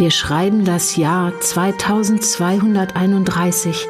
[0.00, 3.86] Wir schreiben das Jahr 2231.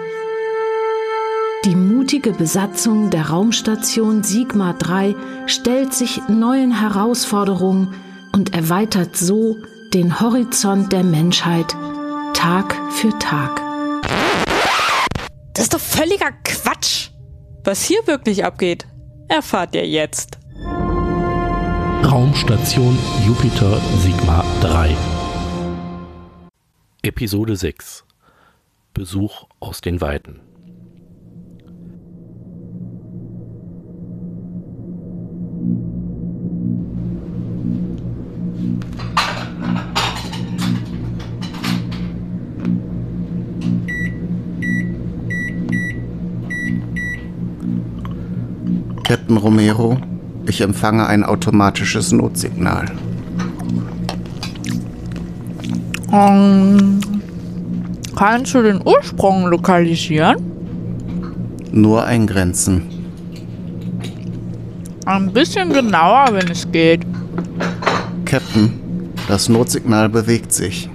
[1.65, 5.15] Die mutige Besatzung der Raumstation Sigma 3
[5.47, 7.95] stellt sich neuen Herausforderungen
[8.33, 9.55] und erweitert so
[9.95, 11.77] den Horizont der Menschheit
[12.35, 13.63] Tag für Tag.
[15.55, 17.11] Das ist doch völliger Quatsch.
[17.63, 18.85] Was hier wirklich abgeht,
[19.29, 20.39] erfahrt ihr jetzt.
[22.03, 24.97] Raumstation Jupiter Sigma 3
[27.03, 28.05] Episode 6
[28.93, 30.41] Besuch aus den Weiten
[49.05, 49.99] Captain Romero,
[50.47, 52.93] ich empfange ein automatisches Notsignal.
[56.11, 57.01] Um,
[58.17, 60.37] kannst du den Ursprung lokalisieren?
[61.71, 62.83] Nur eingrenzen.
[65.07, 67.03] Ein bisschen genauer, wenn es geht.
[68.25, 68.73] Captain,
[69.29, 70.91] das Notsignal bewegt sich.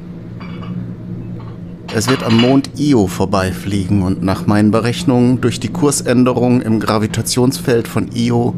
[1.93, 7.87] Es wird am Mond Io vorbeifliegen und nach meinen Berechnungen durch die Kursänderung im Gravitationsfeld
[7.87, 8.53] von Io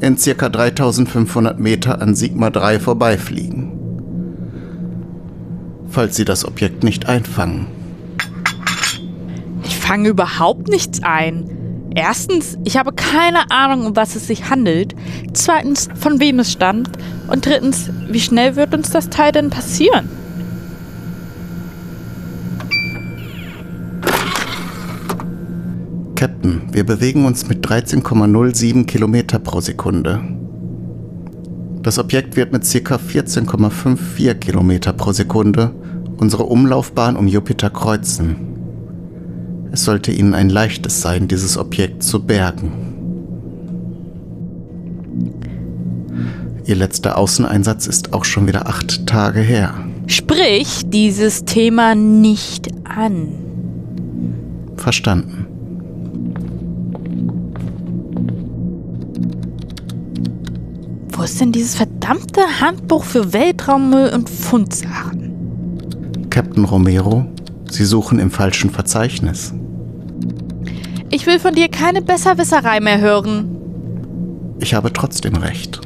[0.00, 0.48] in ca.
[0.48, 3.77] 3500 Meter an Sigma 3 vorbeifliegen.
[5.90, 7.66] Falls Sie das Objekt nicht einfangen.
[9.64, 11.90] Ich fange überhaupt nichts ein.
[11.94, 14.94] Erstens, ich habe keine Ahnung, um was es sich handelt.
[15.32, 16.90] Zweitens, von wem es stammt.
[17.28, 20.08] Und drittens, wie schnell wird uns das Teil denn passieren?
[26.14, 30.37] Captain, wir bewegen uns mit 13,07 Kilometer pro Sekunde.
[31.88, 32.96] Das Objekt wird mit ca.
[32.96, 35.70] 14,54 Kilometer pro Sekunde
[36.18, 38.36] unsere Umlaufbahn um Jupiter kreuzen.
[39.72, 42.72] Es sollte Ihnen ein leichtes sein, dieses Objekt zu bergen.
[46.66, 49.72] Ihr letzter Außeneinsatz ist auch schon wieder acht Tage her.
[50.08, 53.28] Sprich dieses Thema nicht an.
[54.76, 55.46] Verstanden.
[61.18, 66.28] Wo ist denn dieses verdammte Handbuch für Weltraummüll und Fundsachen?
[66.30, 67.26] Captain Romero,
[67.68, 69.52] Sie suchen im falschen Verzeichnis.
[71.10, 73.56] Ich will von dir keine Besserwisserei mehr hören.
[74.60, 75.80] Ich habe trotzdem recht.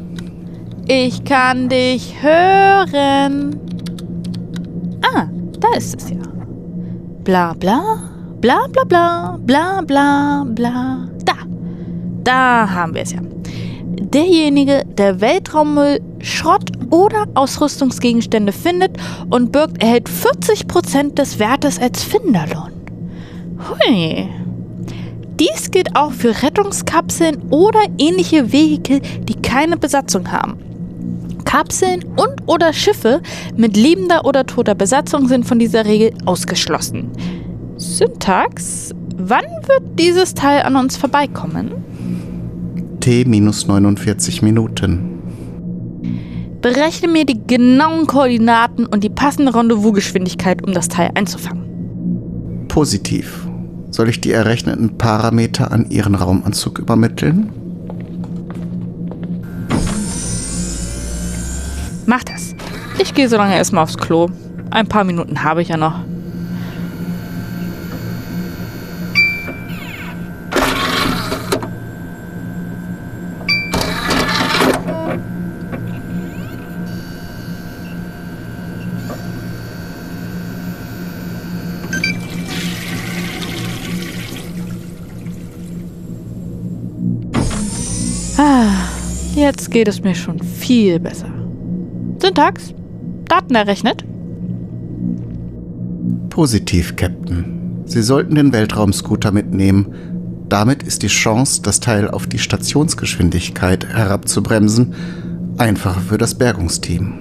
[0.87, 3.59] Ich kann dich hören.
[5.01, 5.29] Ah,
[5.59, 6.17] da ist es ja.
[7.25, 11.09] Bla bla, bla bla bla, bla bla bla.
[11.25, 11.33] Da,
[12.23, 13.22] da haben wir es ja.
[14.13, 18.99] Derjenige, der Weltraummüll, Schrott oder Ausrüstungsgegenstände findet
[19.31, 22.73] und birgt, erhält 40% des Wertes als Finderlohn.
[23.69, 24.29] Hui.
[25.41, 30.59] Dies gilt auch für Rettungskapseln oder ähnliche Vehikel, die keine Besatzung haben.
[31.47, 33.23] Kapseln und oder Schiffe
[33.57, 37.11] mit lebender oder toter Besatzung sind von dieser Regel ausgeschlossen.
[37.77, 41.73] Syntax, wann wird dieses Teil an uns vorbeikommen?
[43.03, 45.19] T minus 49 Minuten.
[46.61, 52.69] Berechne mir die genauen Koordinaten und die passende Rendezvous-Geschwindigkeit, um das Teil einzufangen.
[52.69, 53.49] Positiv.
[53.91, 57.51] Soll ich die errechneten Parameter an Ihren Raumanzug übermitteln?
[62.07, 62.55] Mach das.
[63.01, 64.29] Ich gehe so lange erstmal aufs Klo.
[64.71, 65.99] Ein paar Minuten habe ich ja noch.
[89.43, 91.31] Jetzt geht es mir schon viel besser.
[92.19, 92.73] Syntax,
[93.27, 94.05] Daten errechnet.
[96.31, 97.83] Positiv, Captain.
[97.85, 99.95] Sie sollten den Weltraumscooter mitnehmen.
[100.49, 104.95] Damit ist die Chance, das Teil auf die Stationsgeschwindigkeit herabzubremsen,
[105.59, 107.15] einfacher für das Bergungsteam.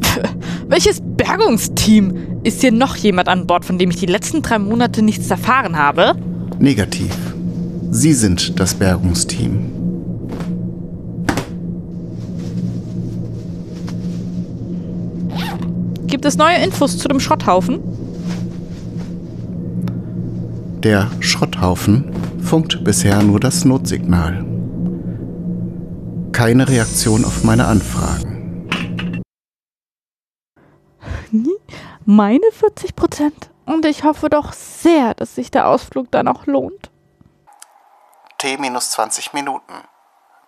[0.68, 2.40] Welches Bergungsteam?
[2.42, 5.76] Ist hier noch jemand an Bord, von dem ich die letzten drei Monate nichts erfahren
[5.76, 6.14] habe?
[6.58, 7.14] Negativ.
[7.90, 9.75] Sie sind das Bergungsteam.
[16.06, 17.80] Gibt es neue Infos zu dem Schrotthaufen?
[20.82, 24.44] Der Schrotthaufen funkt bisher nur das Notsignal.
[26.32, 29.20] Keine Reaktion auf meine Anfragen.
[32.04, 33.50] Meine 40 Prozent.
[33.64, 36.90] Und ich hoffe doch sehr, dass sich der Ausflug dann auch lohnt.
[38.38, 39.72] T minus 20 Minuten.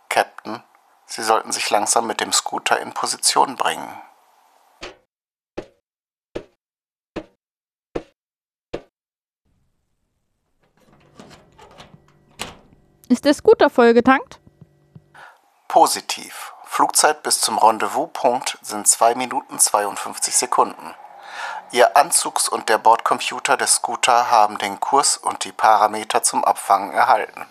[0.09, 0.63] Captain,
[1.07, 3.89] Sie sollten sich langsam mit dem Scooter in Position bringen.
[13.09, 14.39] Ist der Scooter vollgetankt?
[15.67, 16.53] Positiv.
[16.65, 20.95] Flugzeit bis zum Rendezvouspunkt sind 2 Minuten 52 Sekunden.
[21.73, 26.93] Ihr Anzugs- und der Bordcomputer des Scooter haben den Kurs und die Parameter zum Abfangen
[26.93, 27.47] erhalten.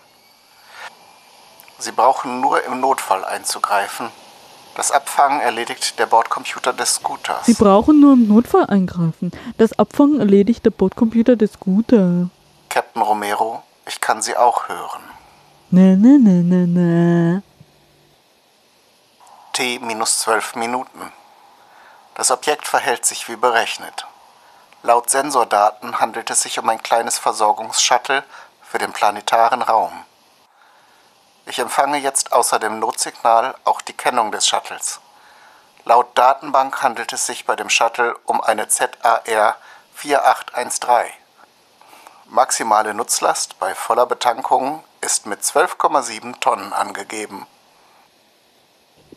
[1.78, 4.10] Sie brauchen nur im Notfall einzugreifen.
[4.76, 7.46] Das Abfangen erledigt der Bordcomputer des Scooters.
[7.46, 9.32] Sie brauchen nur im Notfall eingreifen.
[9.56, 12.30] Das Abfangen erledigt der Bordcomputer des Scooter.
[12.68, 15.17] Captain Romero, ich kann Sie auch hören.
[15.70, 17.42] Ne, ne, ne, ne, ne.
[19.52, 21.12] T minus 12 Minuten.
[22.14, 24.06] Das Objekt verhält sich wie berechnet.
[24.82, 28.24] Laut Sensordaten handelt es sich um ein kleines Versorgungsshuttle
[28.62, 29.92] für den planetaren Raum.
[31.44, 35.00] Ich empfange jetzt außer dem Notsignal auch die Kennung des Shuttles.
[35.84, 39.56] Laut Datenbank handelt es sich bei dem Shuttle um eine ZAR
[39.94, 41.12] 4813.
[42.24, 47.46] Maximale Nutzlast bei voller Betankung ist mit 12,7 Tonnen angegeben.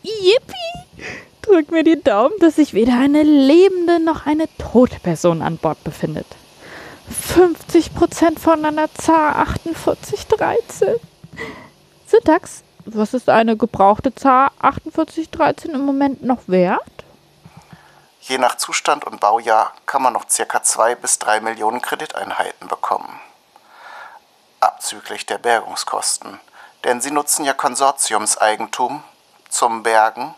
[0.02, 1.06] Yippie!
[1.42, 5.82] Drück mir die Daumen, dass sich weder eine lebende noch eine tote Person an Bord
[5.84, 6.26] befindet.
[7.10, 10.94] 50% von einer ZAR 4813.
[12.06, 16.82] Syntax, was ist eine gebrauchte ZAR 4813 im Moment noch wert?
[18.20, 20.62] Je nach Zustand und Baujahr kann man noch ca.
[20.62, 23.20] 2 bis 3 Millionen Krediteinheiten bekommen.
[24.62, 26.38] Abzüglich der Bergungskosten.
[26.84, 29.02] Denn sie nutzen ja Konsortiumseigentum
[29.48, 30.36] zum Bergen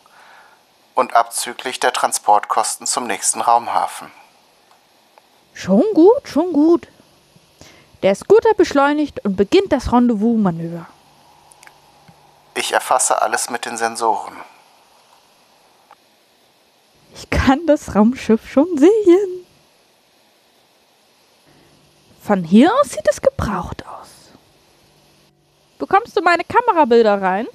[0.95, 4.11] und abzüglich der Transportkosten zum nächsten Raumhafen.
[5.53, 6.89] Schon gut, schon gut.
[8.03, 10.87] Der Scooter beschleunigt und beginnt das Rendezvous-Manöver.
[12.55, 14.37] Ich erfasse alles mit den Sensoren.
[17.15, 19.47] Ich kann das Raumschiff schon sehen.
[22.23, 24.09] Von hier aus sieht es gebraucht aus.
[25.87, 27.47] Bekommst du meine Kamerabilder rein?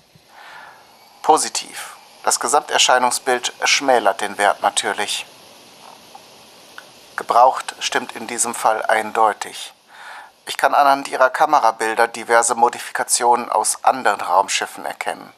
[1.23, 1.97] Positiv.
[2.23, 5.25] Das Gesamterscheinungsbild schmälert den Wert natürlich.
[7.15, 9.73] Gebraucht stimmt in diesem Fall eindeutig.
[10.45, 15.33] Ich kann anhand ihrer Kamerabilder diverse Modifikationen aus anderen Raumschiffen erkennen.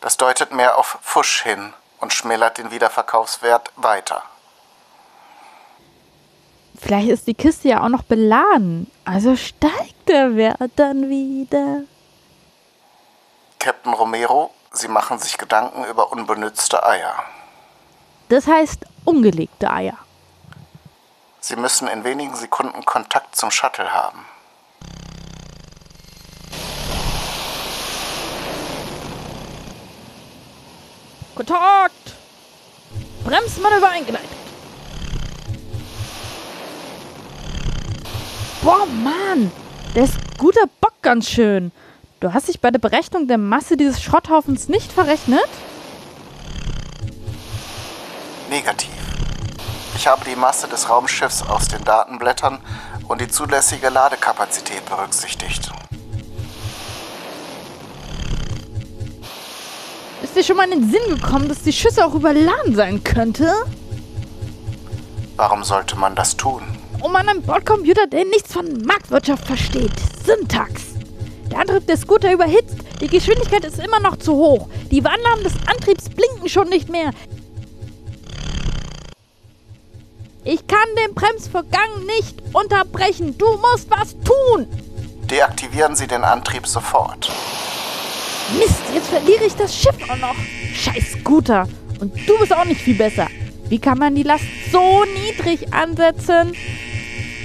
[0.00, 4.22] Das deutet mehr auf Fusch hin und schmälert den Wiederverkaufswert weiter.
[6.80, 8.90] Vielleicht ist die Kiste ja auch noch beladen.
[9.04, 11.82] Also steigt der Wert dann wieder.
[13.58, 17.14] Captain Romero, Sie machen sich Gedanken über unbenützte Eier.
[18.28, 19.96] Das heißt ungelegte Eier.
[21.40, 24.24] Sie müssen in wenigen Sekunden Kontakt zum Shuttle haben.
[31.36, 32.14] Kontakt!
[33.24, 34.30] Bremsmanöver eingeleitet.
[38.62, 39.52] Boah, Mann!
[39.96, 41.72] Der Scooter bockt ganz schön.
[42.20, 45.48] Du hast dich bei der Berechnung der Masse dieses Schrotthaufens nicht verrechnet?
[48.50, 48.90] Negativ.
[49.94, 52.58] Ich habe die Masse des Raumschiffs aus den Datenblättern
[53.08, 55.70] und die zulässige Ladekapazität berücksichtigt.
[60.22, 63.50] Ist dir schon mal in den Sinn gekommen, dass die Schüsse auch überladen sein könnte?
[65.36, 66.75] Warum sollte man das tun?
[67.00, 69.92] Um an einem Bordcomputer, der nichts von Marktwirtschaft versteht.
[70.24, 70.82] Syntax.
[71.50, 72.76] Der Antrieb des Scooter überhitzt.
[73.00, 74.68] Die Geschwindigkeit ist immer noch zu hoch.
[74.90, 77.10] Die Warnlampen des Antriebs blinken schon nicht mehr.
[80.44, 83.36] Ich kann den Bremsvorgang nicht unterbrechen.
[83.36, 84.66] Du musst was tun.
[85.30, 87.30] Deaktivieren Sie den Antrieb sofort.
[88.58, 90.36] Mist, jetzt verliere ich das Schiff auch noch.
[90.72, 91.68] Scheiß Scooter.
[92.00, 93.26] Und du bist auch nicht viel besser.
[93.68, 96.52] Wie kann man die Last so niedrig ansetzen?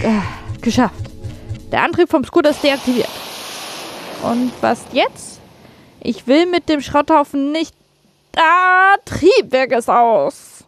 [0.04, 0.24] Ah,
[0.62, 1.12] geschafft.
[1.72, 3.10] Der Antrieb vom Scooter ist deaktiviert.
[4.24, 5.40] Und was jetzt?
[6.00, 7.76] Ich will mit dem Schrotthaufen nicht.
[8.36, 10.64] Ah, Triebwerk ist aus.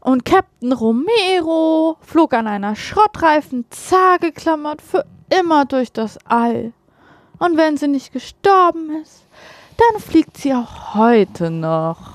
[0.00, 6.72] Und Captain Romero flog an einer Schrottreifen zar geklammert für immer durch das All.
[7.38, 9.26] Und wenn sie nicht gestorben ist,
[9.76, 12.12] dann fliegt sie auch heute noch.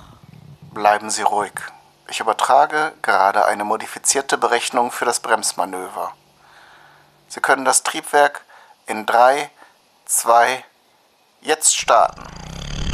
[0.73, 1.53] Bleiben Sie ruhig.
[2.09, 6.13] Ich übertrage gerade eine modifizierte Berechnung für das Bremsmanöver.
[7.27, 8.45] Sie können das Triebwerk
[8.85, 9.49] in 3,
[10.05, 10.63] 2,
[11.41, 12.23] jetzt starten.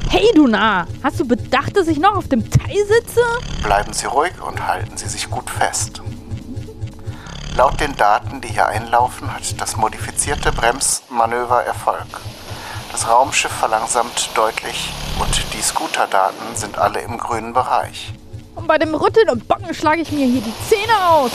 [0.10, 0.88] Hey, du Narr!
[1.04, 3.22] Hast du bedacht, dass ich noch auf dem Teil sitze?
[3.62, 6.02] Bleiben Sie ruhig und halten Sie sich gut fest.
[7.56, 12.20] Laut den Daten, die hier einlaufen, hat das modifizierte Bremsmanöver Erfolg.
[12.92, 18.14] Das Raumschiff verlangsamt deutlich und die Scooter-Daten sind alle im grünen Bereich.
[18.56, 21.32] Und bei dem Rütteln und Bocken schlage ich mir hier die Zähne aus.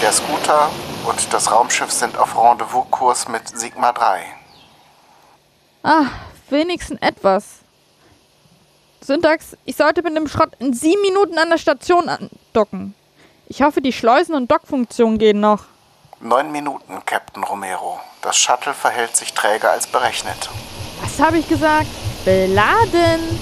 [0.00, 0.70] Der Scooter
[1.06, 4.22] und das Raumschiff sind auf Rendezvous-Kurs mit Sigma 3.
[5.82, 6.06] Ah,
[6.50, 7.44] wenigstens etwas.
[9.00, 12.94] Syntax, ich sollte mit dem Schrott in sieben Minuten an der Station andocken.
[13.46, 15.64] Ich hoffe, die Schleusen- und Dockfunktionen gehen noch.
[16.20, 17.98] Neun Minuten, Captain Romero.
[18.22, 20.50] Das Shuttle verhält sich träger als berechnet.
[21.00, 21.86] Was habe ich gesagt?
[22.24, 23.40] Beladen.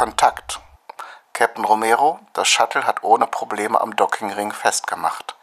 [0.00, 0.60] Kontakt.
[1.34, 5.34] Captain Romero, das Shuttle hat ohne Probleme am Dockingring festgemacht.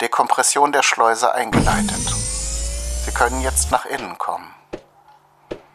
[0.00, 2.14] Dekompression der Schleuse eingeleitet.
[3.04, 4.54] Sie können jetzt nach innen kommen.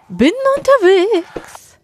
[0.08, 1.78] Bin unterwegs.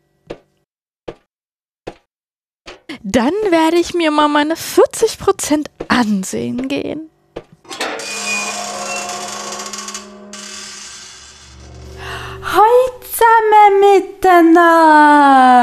[3.01, 7.09] Dann werde ich mir mal meine 40% ansehen gehen.
[12.43, 15.62] Hallo zusammen miteinander.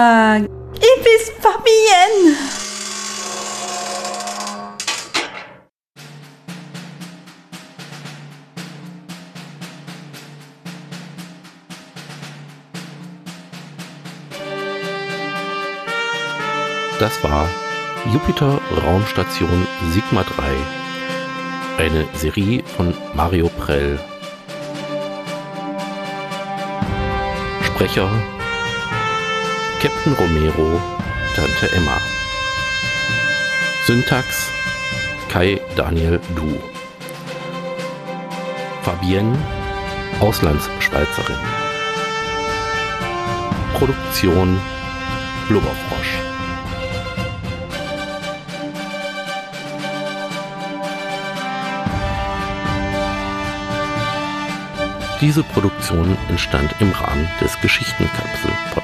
[1.71, 2.37] Fabienne.
[16.99, 17.49] Das war
[18.13, 21.85] Jupiter Raumstation Sigma 3.
[21.85, 23.99] Eine Serie von Mario Prell.
[27.65, 28.11] Sprecher
[29.81, 30.79] Captain Romero,
[31.41, 31.99] Tante Emma.
[33.87, 34.51] Syntax
[35.31, 36.61] Kai Daniel Du.
[38.83, 39.39] Fabienne,
[40.21, 41.37] Auslandsschweizerin.
[43.73, 44.61] Produktion
[45.49, 46.19] Blubberfrosch.
[55.23, 58.80] Diese Produktion entstand im Rahmen des Geschichtenkapsel-Podcasts.